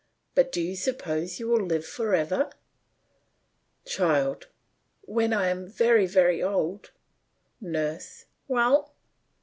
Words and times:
But 0.33 0.51
do 0.51 0.59
you 0.63 0.75
suppose 0.75 1.39
you 1.39 1.47
will 1.47 1.61
live 1.61 1.85
for 1.85 2.15
ever? 2.15 2.49
CHILD: 3.85 4.47
When 5.01 5.31
I 5.31 5.49
am 5.49 5.67
very, 5.67 6.07
very 6.07 6.41
old 6.41 6.89
NURSE: 7.61 8.25
Well? 8.47 8.95